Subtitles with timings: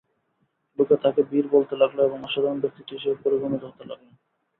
[0.79, 4.13] লোকে তাকে বীর বলতে লাগল এবং অসাধারণ ব্যক্তিত্ব হিসেবে পরিগণিত হতে লাগলেন।